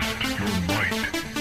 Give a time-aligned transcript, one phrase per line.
[0.00, 1.33] Test your might.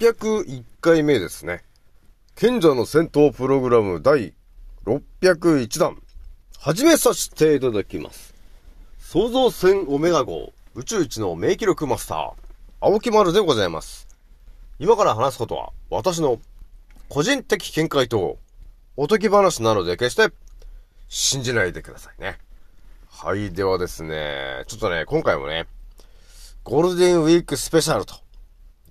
[0.00, 1.62] 601回目ですね。
[2.34, 4.32] 賢者の戦闘プログラム第
[4.86, 6.02] 601弾、
[6.58, 8.34] 始めさせていただきます。
[8.98, 12.32] 創造船オメガ号、宇宙一の名記録マスター、
[12.80, 14.08] 青木丸でございます。
[14.78, 16.40] 今から話すことは、私の
[17.10, 18.38] 個人的見解と、
[18.96, 20.34] おとぎ話なので決して、
[21.10, 22.38] 信じないでくださいね。
[23.10, 25.66] はい、ではですね、ちょっとね、今回もね、
[26.64, 28.14] ゴールデンウィークスペシャルと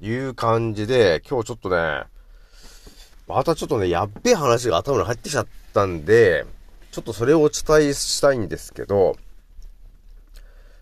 [0.02, 2.04] いう感じで、今日ちょっとね、
[3.28, 6.46] またちょっとね、やっべえ話が頭に入ってきちゃったんで、
[6.92, 9.16] ちょっとそれをお伝えしたいんですけど、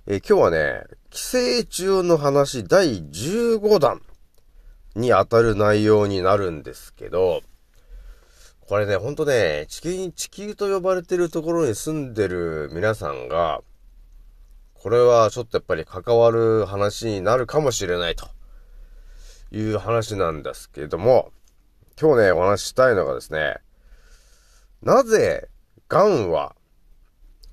[0.06, 4.02] え今日はね、寄生虫の話第15弾
[4.96, 7.42] に当たる内容になるんですけど、
[8.62, 13.62] これね、ほんとね、地球に、地球と呼ばれてるところに住んでる皆さんが、
[14.74, 18.37] これはちょっとやっぱり関わる話になるかもしれないと。
[19.52, 21.32] いう話なんですけれども、
[22.00, 23.58] 今日ね、お話ししたいのがですね、
[24.82, 25.50] なぜ
[25.90, 26.56] 癌は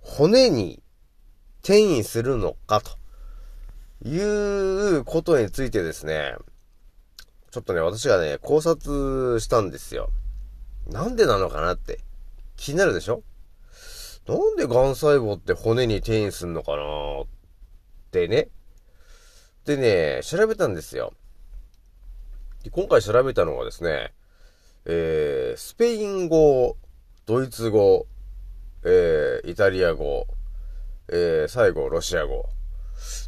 [0.01, 0.83] 骨に
[1.63, 2.99] 転移するのかと
[4.07, 4.19] い
[4.99, 6.35] うことについてですね、
[7.51, 10.11] ちょっとね、私がね、考察したんですよ。
[10.87, 12.01] なんでなのかなって
[12.57, 13.23] 気になるでしょ？
[14.27, 16.83] なんで癌細胞って骨に転移すんのかな
[17.23, 17.27] っ
[18.11, 18.49] てね。
[19.65, 21.15] でね、調べたんですよ。
[22.65, 24.15] で今回調べたのはですね、
[24.87, 26.79] えー、スペイン語、
[27.27, 28.07] ドイツ語、
[28.83, 30.27] えー、イタリア語、
[31.09, 32.47] えー、最後、ロシア語。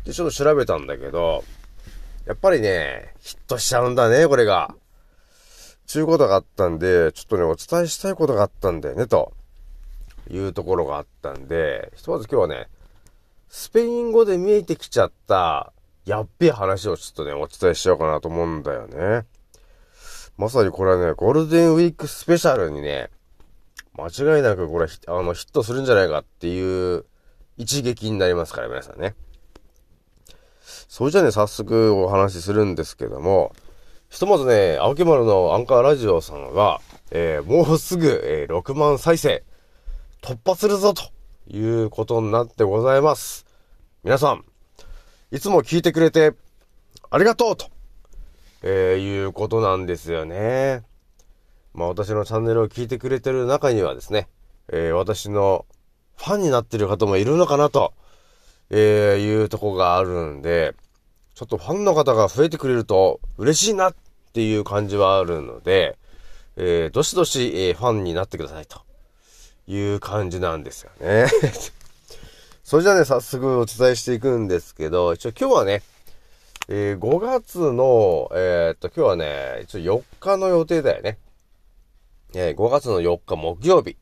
[0.07, 1.45] で、ちょっと調べたんだけど、
[2.25, 4.75] やっぱりね、ヒットしちゃうんだね、これが。
[5.87, 9.35] ちゅうことがあったんで、ちょっとね、お伝えしたいことがあったんだよね、と
[10.31, 12.69] いうところがあったんで、ひとまず今日はね、
[13.51, 15.75] スペイン語で見えてきちゃった、
[16.07, 19.27] やっべえ話をちょっとね、お伝えしようかなと思うんだよね。
[20.39, 23.11] まさにこれはね、ゴールデンウィークスペシャルにね、
[23.95, 24.07] 間
[24.37, 27.05] 違いなくこれ、あの、ヒットするんじゃないかっていう
[27.57, 29.17] 一撃になりますから、皆さんね。
[30.89, 33.53] それじゃね、早速お話しするんですけども、
[34.09, 36.81] ひとまずね、青木丸のアンカーラジオさんが、
[37.11, 39.43] えーもうすぐ、えー6万再生
[40.23, 41.03] 突破するぞと
[41.49, 43.47] いうことになってございます。
[44.05, 44.45] 皆さん、
[45.33, 46.35] いつも聞いてくれて
[47.11, 47.71] ありがとうと、
[48.63, 50.83] えーいうことなんですよね。
[51.75, 54.29] まあ私のチャンネルを聞いてくれてる中にはですね、
[54.69, 55.67] えー私の
[56.17, 57.93] ファンになってる方もいるのかなと、
[58.71, 60.75] えーいうとこがあるんで、
[61.35, 63.95] ちょっとファンの方が増えてくれると嬉しいなっ
[64.33, 65.99] ていう感じはあるので、
[66.57, 68.81] えーどしどし、えーファンになってくださいと
[69.67, 71.27] いう感じなんですよね。
[72.67, 75.83] それじゃあね、早速お伝えしていくんですけど、一応今日はね、
[76.69, 81.17] えー5月の、えーっと、今日はね、一応4日の予定だよね。
[82.35, 83.97] えー5月の4日木曜日。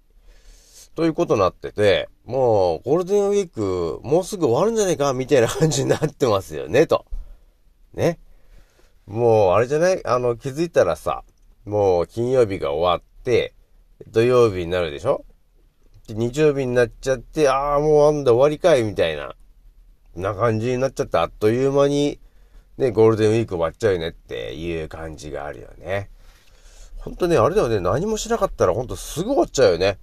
[0.94, 7.04] ということになってて、もうゴールデンウィークもうすぐ終わるんじゃないかみたいな感じになってますよね、と。
[7.92, 8.18] ね。
[9.06, 10.00] もうあれじゃない？
[10.06, 11.22] あの気づいたらさ、
[11.66, 13.52] もう金曜日が終わって、
[14.08, 15.22] 土曜日になるでしょ？
[16.06, 19.34] で日曜日になっちゃって、ああ、もうなんだ終わりかいみたいな、
[20.14, 22.20] な感じになっちゃって、あっという間に、
[22.76, 26.10] ね、ゴールデンウィーク終わっちゃうよねっていう感じがあるよね。
[26.98, 29.98] ほんとね、あれだよね、何もしなかったらほんとすぐ終わっちゃうよね。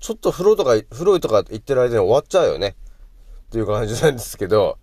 [0.00, 2.76] ちょっと風呂とか、風呂とか行ってる間に終わっちゃうよね。
[3.46, 4.78] っていう感じなんですけど、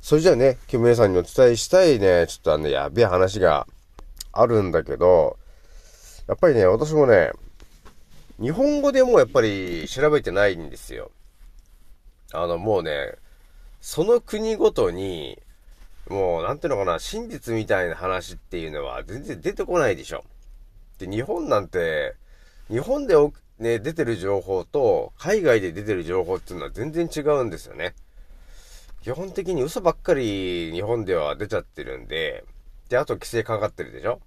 [0.00, 3.68] それじゃあね、今日皆さんにお伝えしたいね、ちょっとあの、やべえ話が
[4.32, 5.38] あるんだけど、
[6.26, 7.30] やっぱりね、私もね、
[8.40, 11.10] 日本語でもやっぱり調べてないんですよ。
[12.32, 13.14] あの、もうね、
[13.80, 15.38] その国ごとに、
[16.08, 20.24] もう、なんていうのかな、真実みたいな話っていうのは全然出てこないでしょ。
[20.98, 22.14] で、日本なんて、
[22.68, 23.14] 日本で
[23.58, 27.94] ね、出てる情報と、海外で出てる情報っていうのは全然違うんですよね。
[29.02, 32.44] 基本的に嘘ばっかり日本では出ちゃってるんで、
[32.88, 34.20] で、あと規制かかってるでしょ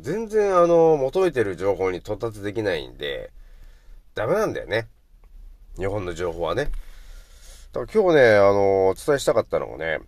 [0.00, 3.30] 全然あの、求めてる情報に到達できないんで、
[4.18, 4.88] ダメなんだよね。
[5.76, 6.72] 日本の情報はね。
[7.72, 10.00] だから今日ね、あの、お伝えしたかったのがね、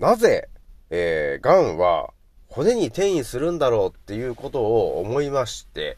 [0.00, 0.48] なぜ、
[0.90, 2.12] えー、癌は
[2.48, 5.96] 骨に転移するんだろうっていうことを思いまして、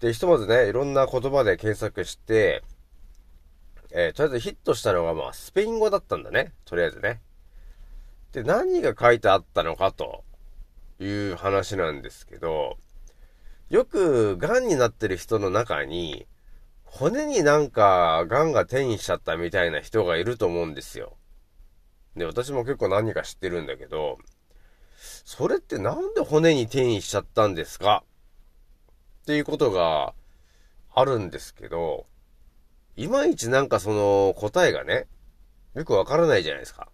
[0.00, 2.62] で、ひとまずね、いろんな言葉で検索して、
[3.90, 6.54] えー、とりあえずヒットしたのが、まあ、スペイン語だったんだね。
[6.64, 7.20] とりあえずね。
[8.32, 10.24] で、何が書いてあったのかと
[10.98, 12.78] いう話なんですけど、
[13.68, 16.26] よく癌になってる人の中に、
[16.90, 21.16] 骨になんか癌が転移しちゃったみたいな人がいると思うんですよ。
[22.16, 24.18] で、私も結構何か知ってるんだけど、
[24.96, 28.02] それってなんで骨に転移しちゃったんですか？
[29.22, 30.14] っていうことが
[30.92, 32.06] あるんですけど、
[32.96, 35.06] いまいちなんかその答えがね、
[35.74, 36.88] よくわからないじゃないですか。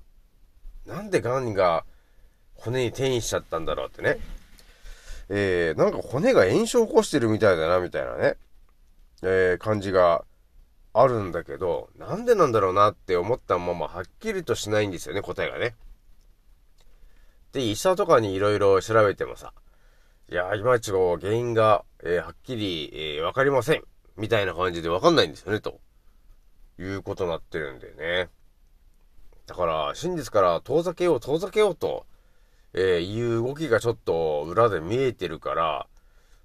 [0.84, 1.84] なんで癌が
[2.54, 4.18] 骨に転移しちゃったんだろうってね。
[5.30, 8.36] えー、なんか骨が炎症を起こしてるみたいだな、みたいなね、
[9.22, 10.24] えー、感じが
[10.92, 15.74] あるんだけど、なんでなんだろうなって思ったままはっきりとしないんですよね、答えがね。
[17.52, 19.52] で、医者とかに色々調べてもさ、
[20.28, 23.82] いや、いまいちこう、原因が、えー、はっきり、えー、わかりません。
[24.16, 25.80] みたいな感じでわかんないんですよね、と。
[26.78, 28.30] いうことになってるんだよね。
[29.46, 32.06] だから、真実から遠ざけよう、遠ざけようと、
[32.72, 35.86] えー、いう動きがちょっと裏で見えてるから、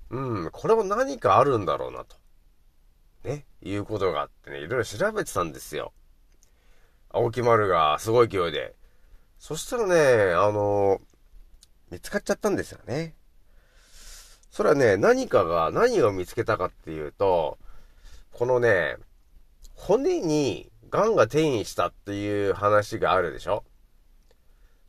[0.10, 2.16] うん、これも何かあるんだろうなと。
[3.24, 5.94] ね、いうことがあってね、いろいろ調べてたんですよ。
[7.10, 8.76] 青木丸がすごい勢いで。
[9.40, 11.02] そしたらね、あの
[11.92, 13.16] 見つかっちゃったんですよね。
[14.52, 17.58] それはね、何かが、何を見つけたかっていうと、
[18.32, 18.98] このね、
[19.76, 23.64] 骨に癌が転移したっていう話があるでしょ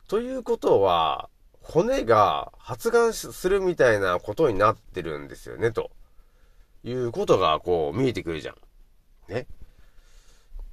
[0.07, 1.29] ということは、
[1.61, 5.91] 骨が発がんするみたいなことになってるんですよね、と
[6.83, 8.55] いうことがこう見えてくるじゃん。
[9.31, 9.47] ね。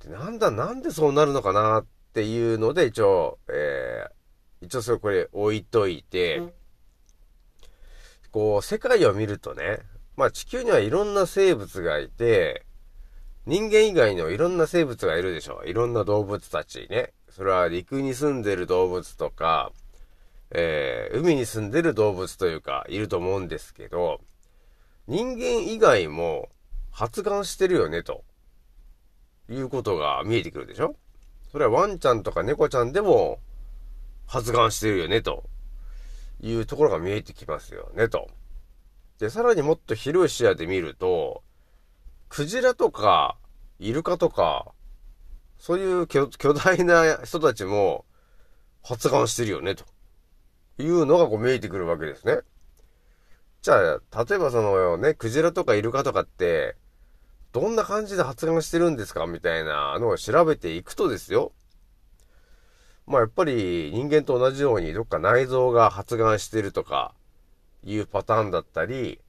[0.04, 6.52] でなんだ、なんでそうなるのかなっていうので、一応、えー、一応それこれ置いといて、うん、
[8.30, 9.80] こう、世界を見るとね、
[10.16, 12.64] まあ地球にはいろんな生物がいて、
[13.46, 15.62] 人間以外のいろんな生物がいるでしょ。
[15.64, 17.12] いろんな動物たちね。
[17.30, 19.72] それは陸に住んでる動物とか、
[20.50, 24.20] えー、海に住んでる動物というか、いると思うんですけど、
[25.08, 26.50] 人間以外も
[26.90, 28.24] 発がんしてるよね、と
[29.48, 30.94] いうことが見えてくるでしょ？
[31.50, 33.38] それはワンちゃんとか猫ちゃんでも
[34.26, 35.48] 発がんしてるよね、と
[36.42, 38.28] いうところが見えてきますよね、と。
[39.18, 41.42] で、さらにもっと広い視野で見ると、
[42.28, 43.38] クジラとか、
[43.78, 44.66] イルカとか、
[45.58, 48.04] そういう巨大な人たちも
[48.84, 49.86] 発がんしてるよね、と
[50.78, 52.40] いうのがこう見えてくるわけですね。
[53.62, 56.76] じゃあ、例えばそのね、クジラとかイルカとかって、
[57.52, 61.52] どんな感じで発がんしてるんですかみたいなのを調べていくとですよ。
[63.06, 67.14] まあやっぱり人間と同じようにどっか内臓が発がんしてるとか
[67.82, 69.20] いうパターンだったり、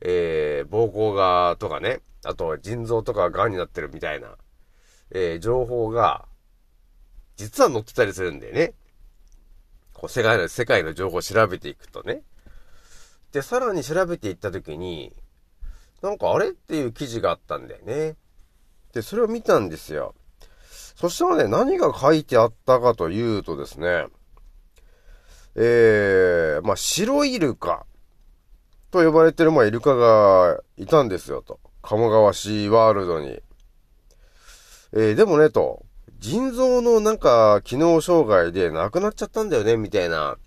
[0.00, 4.36] えー、膀胱がとかね、あと腎臓とかが癌になってるみたいな、
[5.10, 6.26] えー、情報が、
[7.36, 8.72] 実は載ってたりするんだよね。
[9.92, 12.22] こう、世界の、世界の情報を調べていくとね。
[13.36, 15.12] で、さらに調べていったときに、
[16.00, 18.16] なんかあれっていう記事があったんだよね。
[18.94, 20.14] で、それを見たんですよ。
[20.70, 24.06] そしたらね、何が書いてあったかというとですね、
[25.54, 27.84] えー、まあ、白イルカ
[28.90, 31.60] と呼ばれてる、まあ、イルカがいたんですよ、と。
[31.82, 33.42] 鴨川シーワールドに。
[34.94, 35.84] えー、でもね、と、
[36.20, 40.38] 腎臓のなんか機能障害で亡くなっちゃったんだよね、みたいな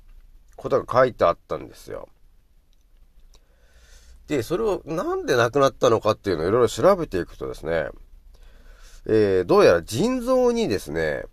[0.56, 2.10] ことが書いてあったんですよ。
[4.30, 7.88] で、それをなんで亡くなったのかっていうのをいろいろ調べていくとですね、
[9.08, 11.24] えー、どうやら腎臓にですね、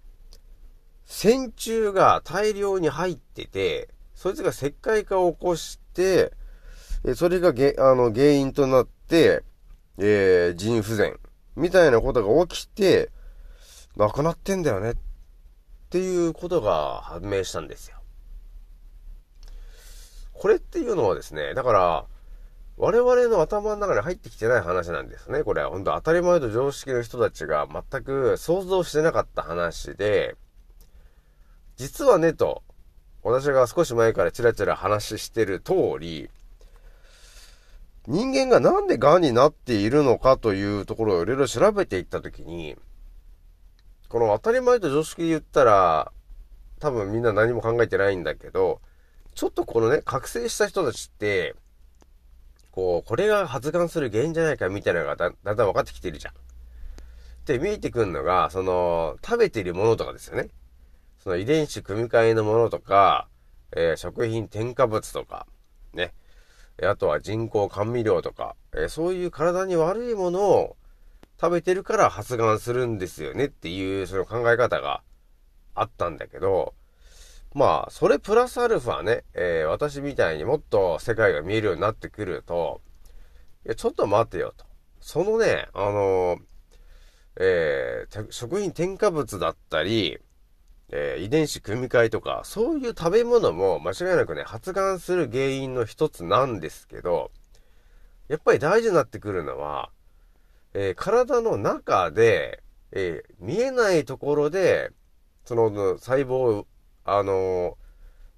[1.05, 6.33] 線虫が大量に入ってて、そいつが石灰化を起こして、
[7.05, 9.45] えそれがげあの原因となって、
[9.99, 11.19] えー、腎不全
[11.55, 13.11] みたいなことが起きて、
[13.99, 14.95] 亡くなってんだよねっ
[15.91, 17.99] ていうことが判明したんですよ。
[20.33, 22.07] これっていうのはですね、だから、
[22.79, 25.43] 我々の頭の中に入ってきてない話なんですね。
[25.45, 30.37] これは本当当たり前と常識の人たちが全く想像してなかった話で、
[31.77, 32.63] 実はねと、
[33.23, 36.31] 私が少し前からチラチラ話してる通り、
[38.07, 42.77] 人間がなんで癌になっているのかというところをいろいろ調べていったときに、
[44.09, 46.13] この当たり前と常識で言ったら、
[46.79, 48.81] 多分みんな何も考えてないんだけど、
[49.35, 51.55] ちょっとこのね、覚醒した人たちって、
[52.77, 56.35] こう、これが発がんする原因じゃないかみたいなのがだだんだん分かってきてるじゃん。
[57.47, 60.51] で、見えてくるのが、その、食べてるものとかですよね。
[61.19, 63.29] その遺伝子組み換えのものとか、
[63.75, 65.47] えー、食品添加物とか、
[65.95, 66.13] ね。
[66.83, 70.77] あとは人工甘味料とか、えー、そういう体に悪いものを
[71.41, 75.03] 食べてるから発がんするんですよねっていうその考え方が
[75.75, 76.75] あったんだけど、
[77.57, 82.83] まあ、それプラスアルファね、えー、私みたいにもっと世界が見えるようになってくると、
[83.65, 84.67] いや、ちょっと待てよと。
[85.01, 86.39] そのね、あのー、
[87.41, 90.19] えー、食品添加物だったり、
[90.91, 97.31] えー、遺伝子組み換えとか、そういう食べ物も間違いなくね、発がんする原因の一つなんですけど、
[98.29, 99.89] やっぱり大事になってくるのは、
[100.75, 104.91] えー、体の中で、えー、見えないところで、
[105.47, 106.67] その細胞、
[107.07, 107.79] あの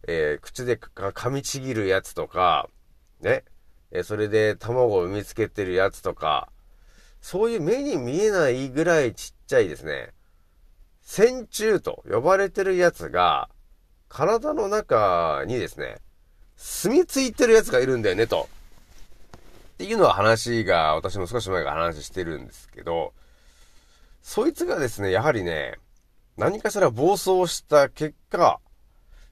[0.07, 2.69] え口で噛みちぎるやつとか、
[3.21, 3.45] ね、
[3.91, 6.49] えそれで卵を産みつけてるやつとか、
[7.21, 10.13] そういう目に見えないぐらいちっちゃいですね、
[11.03, 13.49] 線虫と呼ばれてるやつが、
[14.09, 15.97] 体の中にですね、
[16.57, 18.49] 住み着いてるやつがいるんだよね、と。
[19.75, 23.13] っていうのは話が、私も少し前から話してるんですけど、
[24.23, 25.79] そいつがですね、やはりね、
[26.39, 28.61] 何かしら暴走した結果、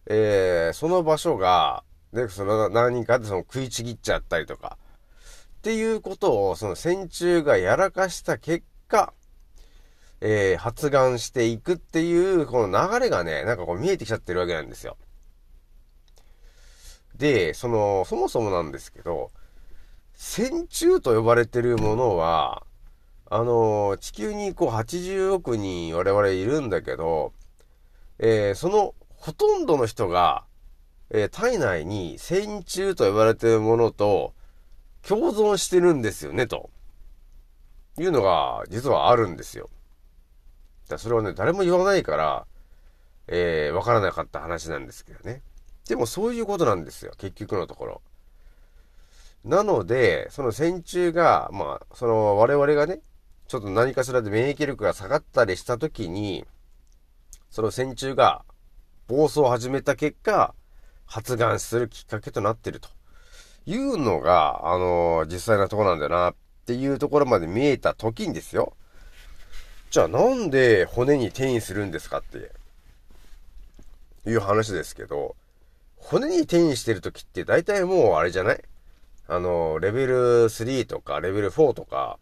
[0.06, 4.76] えー、その場所が、で、その何人かでその食いちぎっちゃったりとか、
[5.58, 9.12] っていうことを、その線虫がやらかした結果、
[10.20, 14.96] えー、発がんしていくっていう、この流れがね、なんかこう見えてきちゃってるわけなんですよ。
[17.14, 19.30] で、その、そもそもなんですけど、
[20.14, 22.65] 線虫と呼ばれてるものは、
[23.28, 27.33] あの、地球にこう80億人我々いるんだけど、
[28.18, 30.45] えー、そのほとんどの人が、
[31.11, 34.33] えー、体内に線虫と呼ばれてるものと
[35.02, 36.71] 共存してるんですよね、と
[37.99, 39.71] いうのが実はあるんですよ。
[40.88, 42.47] だそれはね、誰も言わないから、
[43.26, 45.42] えー、わからなかった話なんですけどね。
[45.88, 48.02] でもそういうことなんですよ、結局のところ。
[49.45, 53.00] なので、その線虫が、まあ、その我々がね、
[53.48, 56.44] ちょっと何かしらで免疫力が下がったりした時に、
[57.50, 58.44] その線虫が
[59.06, 60.54] 暴走を始めた結果、
[61.06, 62.88] 発がんするきっかけとなってると。
[63.66, 66.34] いうのが、あの、実際なとこなんだよなっ
[66.66, 68.76] ていうところまで見えた時にですよ。
[69.90, 72.52] じゃあなんで骨に転移するんですかって。
[74.28, 75.36] いう話ですけど、
[75.96, 78.62] 骨に転移してる時って大体もうあれじゃない？
[79.28, 80.14] あの、レベル
[80.46, 82.18] 3とかレベル4とか、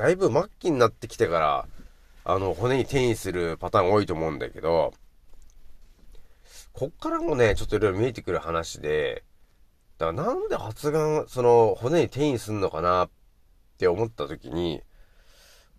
[0.00, 1.68] だいぶ末期になってきてから、
[2.24, 4.94] あの、骨に転移するパターン多いと思うんだけど、
[6.72, 9.24] こっからもね、ちょっといろいろ見えてくる話で、
[9.98, 13.10] だからなんで発がん、その、骨に転移すんのかなっ
[13.76, 14.80] て思った時に、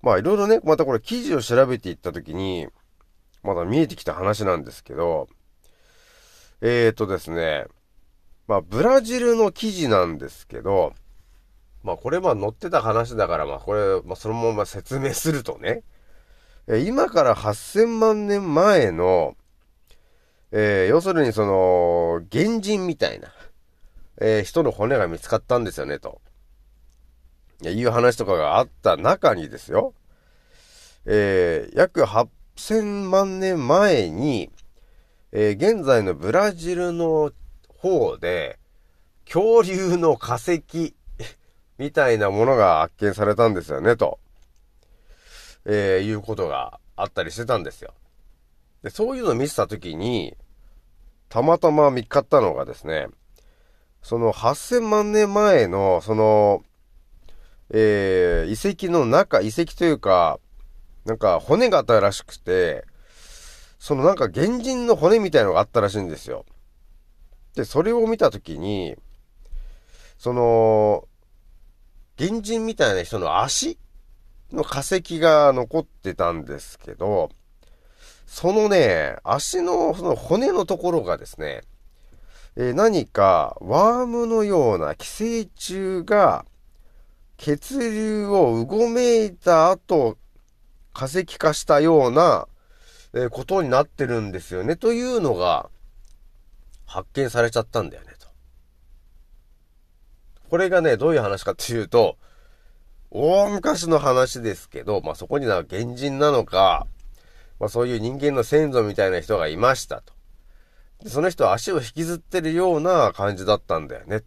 [0.03, 2.67] まあいろいろね、またこれ記事を調べていった時に、
[3.41, 5.29] まだ見えてきた話なんですけど、
[6.61, 7.65] えーとですね、
[8.47, 10.93] まあブラジルの記事なんですけど、
[11.83, 15.83] まあこれまあ載ってた話だからまあこれ、まあそのまま説明するとね、
[16.67, 19.35] 今から8000万年前の、
[20.51, 23.29] えー、要するにその、原人みたいな、
[24.19, 26.21] えー、人の骨が見つかったんですよね、と。
[27.63, 29.93] いう話とかがあった中にですよ、
[31.05, 34.51] えー、約8000万年前に、
[35.31, 37.31] えー、現在のブラジルの
[37.67, 38.59] 方で、
[39.25, 40.95] 恐竜の化石
[41.81, 44.19] みたいなものが発見されたんですよね、と、
[45.65, 47.95] えー、いうことがあったりしてたんですよ。
[48.83, 50.37] で、そういうのを見せたときに、
[51.27, 53.07] たまたま見っかったのがですね、
[54.03, 56.61] その8000万年前の、その、
[57.71, 60.39] えー、遺跡の中、遺跡というか、
[61.05, 62.85] なんか骨があったらしくて、
[63.79, 66.45] そのなんか原人の骨みたいのがあったらしいんですよ。
[67.55, 68.95] で、それを見たときに、
[70.19, 71.07] その、
[72.21, 73.79] 原人みたいな人の足
[74.51, 77.31] の化石が残ってたんですけど、
[78.27, 81.63] そのね、足のその骨のところがですね、
[82.55, 86.45] えー、何かワームのような寄生虫が
[87.37, 90.19] 血流をうごめいた後、
[90.93, 92.47] 化石化したような、
[93.15, 94.75] え、ことになってるんですよね。
[94.75, 95.71] というのが、
[96.85, 98.10] 発見されちゃったんだよね、
[100.51, 102.17] これがね、どういう話かっていうと、
[103.09, 106.87] 大昔の話ですけど、まあ、そこには原人なのか、
[107.57, 110.13] まあ、そういう人間の先祖みたいな人がいましたと。
[111.03, 114.23] で、その人は足を引きずってるような感じだったんだよね。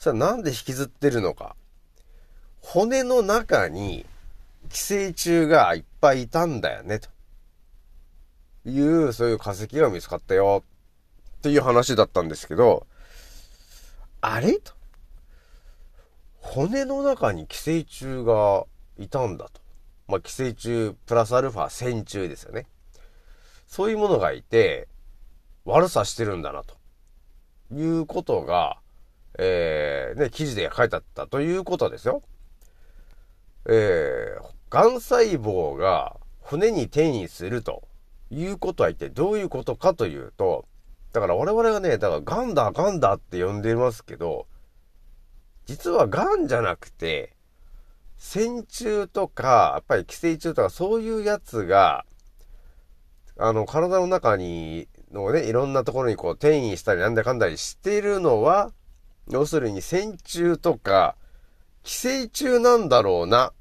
[0.00, 1.54] それなんで引きずってるのか。
[2.60, 4.04] 骨の中に
[4.68, 7.08] 寄生虫がいっぱいいたんだよね、と
[8.68, 10.64] いう、そういう化石が見つかったよ、
[11.38, 12.84] っていう話だったんですけど、
[14.20, 14.54] あれ？
[14.54, 14.72] と。
[16.54, 18.64] 骨の中に寄生虫が
[18.98, 19.62] いたんだと。
[20.06, 22.66] まあ、寄生虫プラスアルファ線虫ですよね。
[23.66, 24.86] そういうものがいて、
[25.64, 26.76] 悪さしてるんだな、と
[27.72, 28.76] いうことが、
[29.38, 32.22] えー、ね、記事で書いてあったということですよ。
[33.66, 37.88] えー、癌細胞が骨に転移すると
[38.30, 40.66] いうことは一体どういうことかというと、
[41.14, 44.46] だから我々がね、だからガンだ、ガンだって呼んでますけど、
[45.66, 47.36] 実はガンじゃなくて、
[48.18, 52.04] 線虫とか、やっぱり寄生虫とかそういうやつが、
[53.38, 58.72] あの、体の中に、のね、いろんなところにこう転移したりなんだかんだりしてるのは、
[59.28, 61.16] 要するに線虫とか、
[61.82, 63.52] 寄生虫なんだろうな、っ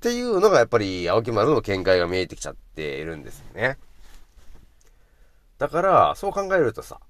[0.00, 3.78] ていうのがやっぱり青木丸の見解が見えてきちゃっているんですよね。
[5.58, 7.00] だから、そう考えるとさ、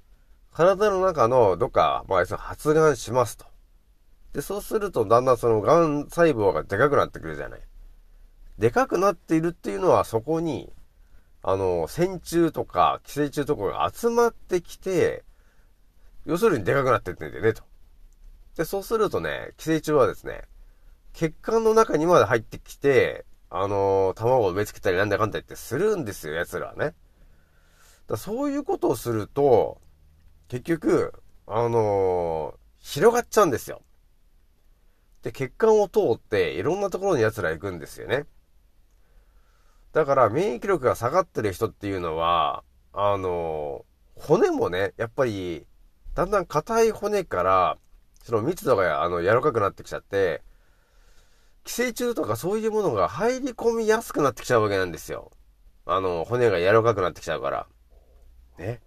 [0.53, 3.50] 体の中のどっか、まあ、発がんしますと。
[4.33, 7.61] で、そうするとだんだんその癌細胞がでかくなってくるじゃない。
[8.59, 10.73] でかくなっているっていうのはそこに、
[11.43, 15.25] あの、線虫とか寄生虫とかが集まってきて、
[16.27, 17.63] 要するにでかくなってってんだよね、と。
[18.57, 20.43] で、そうするとね、寄生虫はですね、
[21.15, 26.95] 血管の中にまで入ってきて、あのー、卵を植え付けたりなんだかんだ言ってするんですよ、奴らはね。
[28.07, 29.81] だそういうことをすると、
[30.49, 31.15] 結局、
[31.47, 33.83] あのー、広がっちゃうんですよ。
[35.23, 38.27] で、血管を通って、いろんなところに奴ら行くんですよね。
[39.93, 43.85] だから、免疫力が下がってる人っていうのは、あの、
[44.17, 45.67] 骨もね、やっぱり、
[46.15, 47.79] だんだん硬い骨から、
[48.23, 50.43] その密度が、あの、柔らかくなってきちゃって、
[51.65, 55.31] 寄生虫とかそういうものが入り込みやすくなってきちゃうわけなんですよ。
[55.87, 57.67] あの、骨が柔らかくなってきちゃうから。
[58.59, 58.81] ね。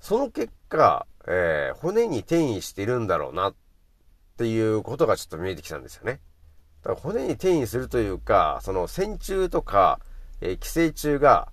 [0.00, 3.54] その結果、えー、骨に転移しているんだろうなっ
[4.34, 6.20] っていうことがちょっと見えてきたんですよね。
[6.82, 10.00] だから骨に転移するというか、その線虫とか、
[10.40, 11.52] えー、寄生虫が、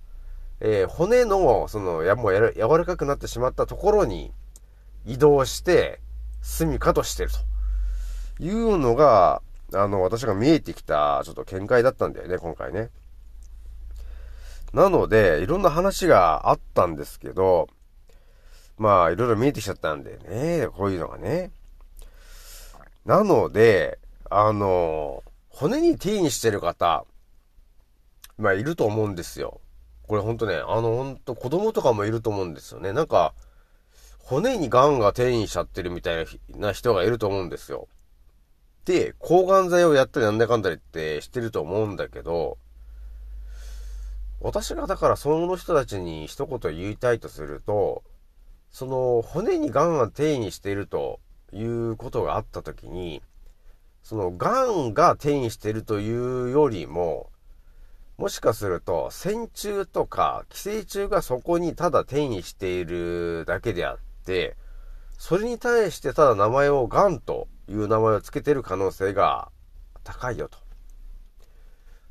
[0.60, 4.32] えー、骨の、その、や、もうや柔らかくなってしまったところに
[5.06, 6.00] 移動して、
[6.42, 7.30] 住処としてる
[8.36, 9.42] というのが、
[9.74, 12.90] あの、私が見えてきた、ちょっと見解だったんだよね、今回ね。
[14.72, 17.68] なので、いろんな話があったんですけど、
[18.76, 21.52] まあ、いろいろ見えてきちゃったんでね、こういうのがね。
[23.04, 23.98] なので、
[24.30, 27.04] あの、骨に転移してる方、
[28.38, 29.60] まあ、いると思うんですよ。
[30.06, 32.92] これほんとね、あの、ほんと子供とかもいると思うんですよね。
[32.92, 33.34] なんか、
[34.18, 37.88] 骨に癌が転移しちゃってるみたいな人がいると思うんですよ。
[38.84, 42.56] で、抗がん剤をやったりなんだかんだりってしてると思うんだけど、
[44.40, 48.02] 私がだからその人たちに一言言いたいとすると、
[48.70, 51.20] その骨に癌が転移していると
[51.52, 53.22] いうことがあった時に、
[54.02, 57.30] その癌が転移しているというよりも、
[58.18, 64.56] もしかすると線虫とか寄生虫がそこにただ転移しているだけであって、
[65.18, 69.50] それに対してただ名前を癌という名前を付けてる可能性が
[70.04, 70.58] 高いよと。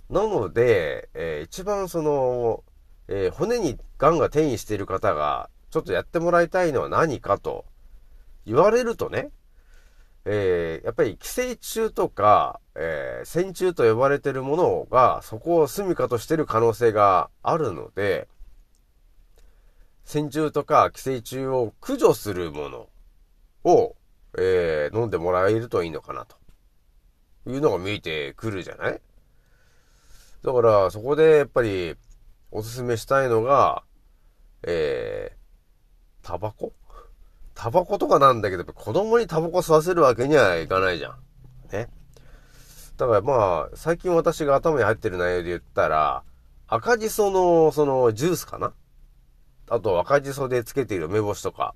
[0.10, 2.64] なので、えー、一番その、
[3.08, 7.66] えー、骨に癌が転移している方が、ちょっとやってもらいたいのは何かと
[8.46, 9.30] 言われるとね、
[10.26, 18.28] えー、やっぱり寄生虫とか、えー、線虫と呼ばれてるものが、そこを住処としてる可能性があるので、
[20.06, 22.90] 線虫とか寄生虫を駆除するもの
[23.64, 23.96] を、
[24.38, 26.36] えー、飲んでもらえるといいのかなと。
[27.48, 29.02] いうのが見えてくるじゃない？
[30.44, 31.96] だから、そこでやっぱり、
[32.52, 33.84] おすすめしたいのが、
[34.64, 36.74] えー、タバコ？
[37.54, 41.16] タバコとかなんだけど、子供にタバコ吸わせるわけにはいかないじゃん。
[41.72, 41.90] ね。
[42.98, 46.24] だからまあ、最近私が頭に入ってる内容で言ったら、
[46.68, 48.74] 赤じその、その、ジュースかな？
[49.70, 51.76] あと赤じそでつけている梅干しとか、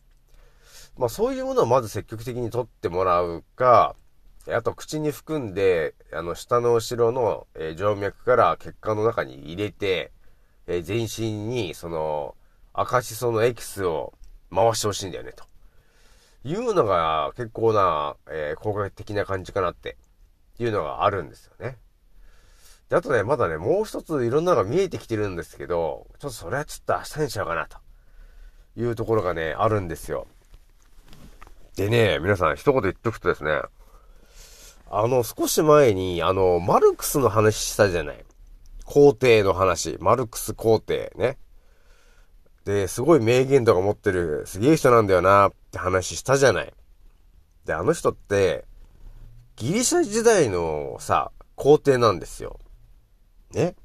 [0.98, 3.96] まあそういうものをまず積極的に取ってもらうか、
[4.50, 10.12] あと口に含んで、あの下の後ろの、えー、静脈から血管の中に入れて、
[10.68, 12.36] えー、全身にその
[12.74, 14.14] 赤しそのエキスを
[14.54, 15.46] 回してほしいんだよね、と
[16.46, 19.98] いうのが結構な、えー、効果的な感じかなって
[20.60, 21.78] いうのがあるんですよね。
[22.88, 27.80] で、あとね、まだね、もう一ついろんなのが見えてきてるんですけど、ちょっとそれはちょっと明日にしようかな、と
[28.78, 30.28] いうところがね、あるんですよ。
[31.76, 33.62] でね、皆さん一言言っとくとですね、
[34.92, 38.24] あの、少し前に、あの、マルクスの話したじゃない。
[38.86, 39.98] 皇帝の話。
[40.00, 41.40] マルクス皇帝ね。
[42.66, 46.74] で、すごい名言とか持ってる、すげえ人なんだよなっって話したじゃない。
[47.66, 48.64] で、あの人って、
[49.58, 52.60] ギリシャ時代のさ、皇帝なんですよ。
[53.52, 53.76] ね？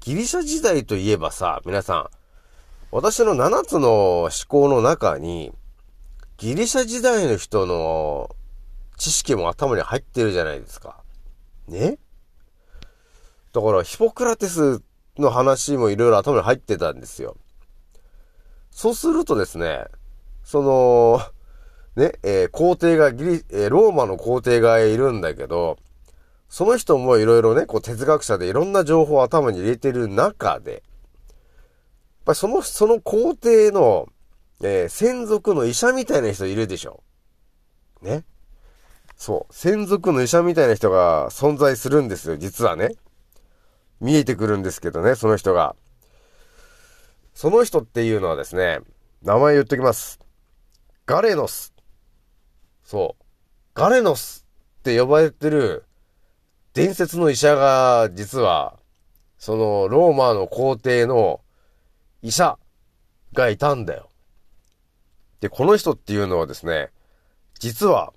[0.00, 2.10] ギリシャ時代といえばさ、皆さん、
[2.90, 5.52] 私の7つの思考の中に、
[6.36, 8.28] ギリシャ時代の人の
[8.96, 11.04] 知識も頭に入ってるじゃないですか。
[11.68, 11.98] ね？
[13.52, 14.82] だから、ヒポクラテス
[15.16, 17.36] の話もいろいろ頭に入ってたんですよ。
[18.72, 19.84] そうするとですね、
[20.44, 21.20] その、
[21.96, 25.78] ね、えー、皇帝がギリ、えー、ローマの皇帝がいるんだけど、
[26.48, 30.82] その人もいろいろね、こう哲学者でいろんな情報を頭に入れてる中で、やっ
[32.26, 34.08] ぱその、その皇帝の、
[34.62, 37.02] えー、専属の医者みたいな人いるでしょ。
[38.00, 38.24] ね。
[39.16, 39.54] そう。
[39.54, 42.90] 専属の医者みたいな人が存在するんですよ、実はね。
[44.00, 45.76] 見えてくるんですけどね、その人が。
[47.34, 48.80] その人っていうのはですね、
[49.22, 50.18] 名前言っときます。
[51.06, 51.74] ガレノス。
[52.84, 53.24] そう。
[53.74, 54.46] ガレノス
[54.80, 55.84] って呼ばれてる
[56.74, 58.78] 伝説の医者が実は、
[59.38, 61.40] そのローマの皇帝の
[62.22, 62.58] 医者
[63.32, 64.08] がいたんだよ。
[65.40, 66.90] で、この人っていうのはですね、
[67.58, 68.12] 実は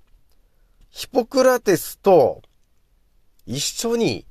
[0.90, 2.42] ヒポクラテスと
[3.46, 4.26] 一緒に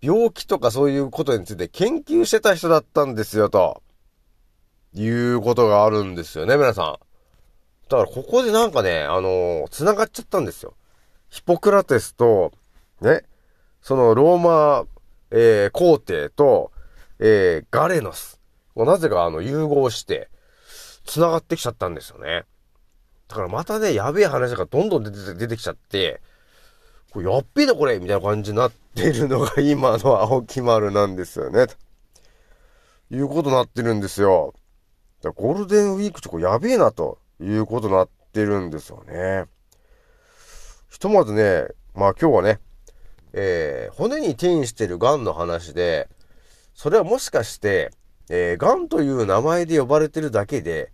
[0.00, 3.82] 病気とかそういうことについて研究してた人だったんですよ、と
[4.94, 7.07] いうことがあるんですよね、皆さん。
[7.88, 10.74] だからここでなんかね、あのー、繋がっちゃったんですよ。
[11.30, 12.52] ヒポクラテスと、
[13.00, 13.24] ね、
[13.80, 14.84] そのローマ、
[15.30, 16.70] えー、皇帝と、
[17.18, 18.40] えー、ガレノス。
[18.76, 20.28] なぜかあの、融合して、
[21.04, 22.44] 繋がってきちゃったんですよね。
[23.28, 26.20] だからまたね、やべえ話がどんどん出て出てきちゃって、
[27.10, 31.66] これやっべえなこれみたいな感じになってるのが今の青木丸なんですよね。
[31.66, 31.74] と
[33.10, 34.54] いうことになってるんですよ。
[35.22, 39.44] だゴールデンウィークちょこやべえなということになってるんですよね。
[40.90, 42.60] ひとまずね、まあ今日はね、
[43.32, 46.08] えー、骨に転移してる癌の話で、
[46.74, 47.90] それはもしかして、
[48.30, 50.92] えー、癌という名前で呼ばれてるだけで、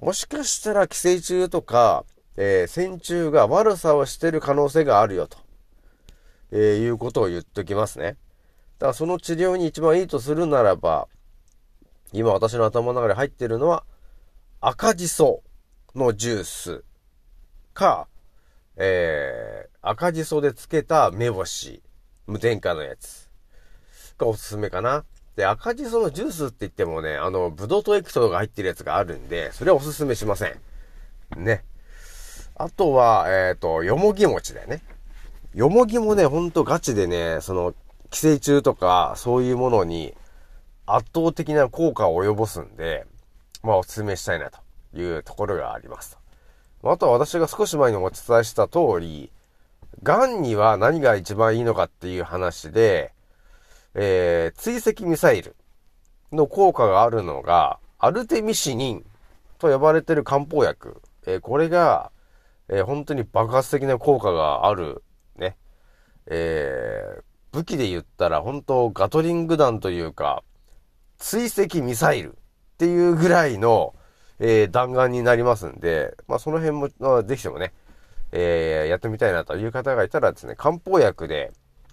[0.00, 2.04] もしかしたら寄生虫とか、
[2.36, 5.38] えー、線虫が悪さをしてる可能性があるよと、
[6.50, 8.16] えー、いうことを言っときますね。
[8.78, 11.08] だからその治療に一番いいとするならば、
[12.12, 13.84] 今私の頭の中に入ってるのは、
[14.60, 15.42] 赤じそ
[15.94, 16.84] のジュース
[17.74, 18.08] か、
[18.76, 21.82] えー、赤じそで漬けた目星、
[22.26, 23.28] 無添加のやつ
[24.18, 25.04] がおすすめかな。
[25.36, 31.44] で、赤じそのジュースって言ってもね、あの、ブドウ糖エキストが入ってるやつがあるんで、それはおすすめしません。
[31.44, 31.64] ね。
[32.54, 34.82] あとは、えっ、ー、と、よもぎ餅だよね。
[35.54, 37.74] よもぎもね、ほんとガチでね、その、
[38.10, 40.14] 寄生虫とか、そういうものに
[40.86, 43.06] 圧倒的な効果を及ぼすんで、
[43.62, 44.58] まあ、お勧めしたいなと
[44.94, 46.18] いうところがあります。
[46.82, 49.30] あとは私が少し前にお伝えした通り、
[50.02, 53.12] 癌には何が一番いいのかっていう話で、
[53.94, 55.54] えー、追跡ミサイル
[56.32, 59.06] の効果があるのが、アルテミシニン
[59.58, 61.00] と呼ばれてる漢方薬。
[61.26, 62.10] えー、これが、
[62.68, 65.04] えー、本当に爆発的な効果がある、
[65.36, 65.56] ね。
[66.26, 70.42] えー、武器で言ったら本当ガトリング弾というか、
[71.18, 72.34] 追跡ミサイルっ
[72.78, 73.94] ていうぐらいの、
[74.44, 77.72] えー、弾丸になりますんで、まあその辺も、まあ、ぜひともね、
[78.32, 81.52] えー、やってみたいなという方がいたらですね、漢方薬で、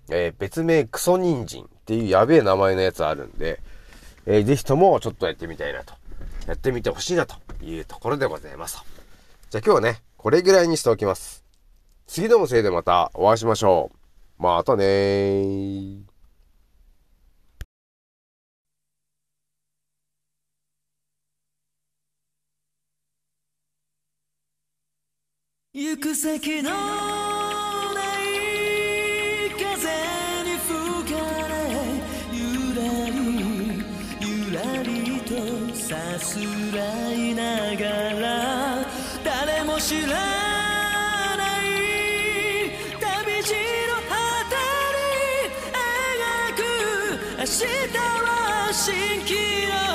[0.09, 3.61] えー、別名クソニンジンっていうやべえ名前のやつあるんで、
[4.25, 5.93] えー、ぜひともちょっとやってみたいなと。
[6.47, 8.83] やってみてほしいなというところでございます
[9.51, 11.43] じゃあ今日はね、これぐらいにしておきます。
[12.07, 13.91] 次のせいでまたお会いしましょ
[14.39, 14.43] う。
[14.43, 16.08] またねー。
[25.71, 26.77] 行く先のな
[28.19, 29.61] い風
[30.43, 31.53] に吹かれ
[32.33, 33.13] ゆらり
[34.19, 35.29] ゆらりと
[35.75, 36.39] さす
[36.75, 37.85] らいなが
[38.19, 38.83] ら
[39.23, 40.07] 誰も知ら
[41.37, 41.69] ない
[42.99, 43.53] 旅路
[43.85, 44.17] の果
[44.97, 45.05] に
[45.69, 46.59] 描く
[47.37, 47.61] 明日
[48.25, 49.33] は新気
[49.67, 49.88] の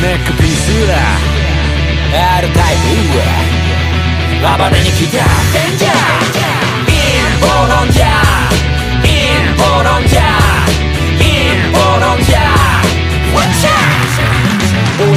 [0.00, 0.94] ネックピースだ
[2.38, 2.76] R タイ
[3.12, 3.20] プ
[4.40, 5.18] 暴れに来た
[5.52, 5.92] デンジャー
[6.88, 6.96] イ
[7.36, 8.08] ンボロンジャー
[9.04, 9.08] イ
[9.52, 10.24] ンボロンジャー
[11.22, 12.59] インボロンジャー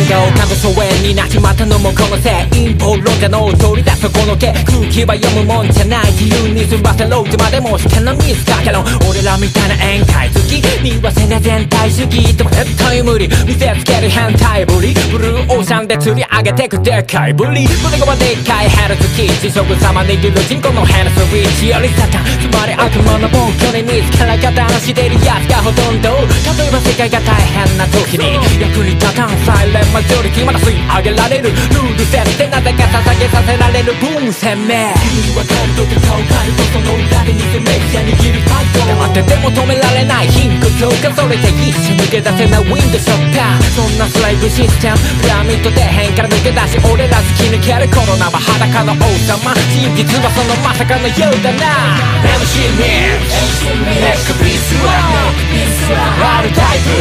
[0.09, 8.53] が丘の疎遠になっちまったのもこのせい陰謀論者の取り出すこの毛空気は読むもんじゃない自由に済ませろいつまでも試験のミスだ。
[8.63, 26.09] けど俺らみたいな宴会好きにはせね全体主義でも絶対無理見せつける変態ぶりブルーオーシャンで釣り上げてくでかいぶり胸がでっかいヘルツキー地食様握る人口のヘルスウィッチよりサタンつまり悪魔の暴挙に見つから加担してるやつがほとんど
[26.55, 43.63] 例えば世界が大変な時に役に立たんサイレンマジョリティまだ吸い上げられるルール設定なぜか捧げさせられる分鮮明君に分かる時顔変えるとその裏で偽メディア握るファイト黙ってても止められない貧困強化それで一瞬抜け出せないウィンドショッター。
[43.71, 44.99] そんなスライブシステム。
[45.23, 51.95] ピラミッド底辺から抜け出し俺ら突き抜けるコロナは裸の王様真実はそのまさかのようだな。
[52.35, 53.15] MC ミッ
[53.95, 55.23] ネックピースは
[56.43, 56.91] R タイプ。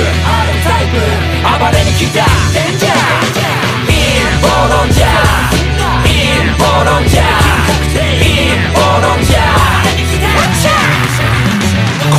[1.43, 2.23] 暴れに来た。
[2.55, 3.03] デンジャー
[3.91, 4.47] インボ
[4.79, 7.27] ロンジャーインボロンジャー
[8.15, 11.62] インボロンジャー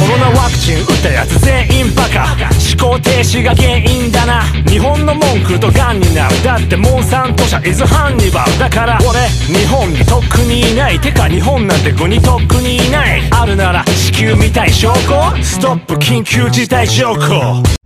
[0.03, 2.35] コロナワクチン打ったやつ全員バカ
[2.75, 4.43] 思考停止が原因だな。
[4.69, 6.43] 日本の文句とガンになる。
[6.43, 8.99] だってモンサント社イズハンニバルだから。
[9.09, 10.99] 俺日本にとっくにいない。
[10.99, 13.21] てか日本なんて国にとっくにいない。
[13.31, 15.41] あるなら地球みたい証拠。
[15.41, 17.82] ストップ緊急事態証拠。